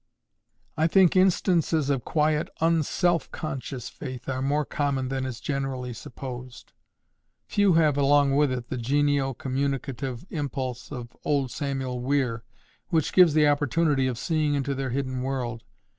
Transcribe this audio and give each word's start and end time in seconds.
I 0.77 0.87
think 0.87 1.15
instances 1.15 1.91
of 1.91 2.03
quiet 2.03 2.49
unSELFconscious 2.59 3.87
faith 3.91 4.27
are 4.27 4.41
more 4.41 4.65
common 4.65 5.09
than 5.09 5.27
is 5.27 5.39
generally 5.39 5.93
supposed. 5.93 6.73
Few 7.45 7.73
have 7.73 7.97
along 7.99 8.35
with 8.35 8.51
it 8.51 8.69
the 8.69 8.77
genial 8.77 9.35
communicative 9.35 10.25
impulse 10.31 10.91
of 10.91 11.15
old 11.23 11.51
Samuel 11.51 11.99
Weir, 11.99 12.43
which 12.87 13.13
gives 13.13 13.35
the 13.35 13.47
opportunity 13.47 14.07
of 14.07 14.17
seeing 14.17 14.55
into 14.55 14.73
their 14.73 14.89
hidden 14.89 15.21
world. 15.21 15.61